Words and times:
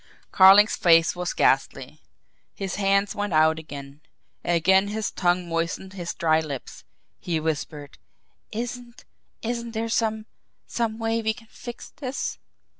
Carling's 0.31 0.75
face 0.75 1.15
was 1.15 1.31
ghastly. 1.31 2.01
His 2.55 2.77
hands 2.77 3.13
went 3.13 3.33
out 3.33 3.59
again 3.59 4.01
again 4.43 4.87
his 4.87 5.11
tongue 5.11 5.47
moistened 5.47 5.93
his 5.93 6.15
dry 6.15 6.39
lips. 6.39 6.83
He 7.19 7.39
whispered: 7.39 7.99
"Isn't 8.51 9.05
isn't 9.43 9.73
there 9.73 9.89
some 9.89 10.25
some 10.65 10.97
way 10.97 11.21
we 11.21 11.35
can 11.35 11.49
fix 11.51 11.89
this?" 11.89 12.39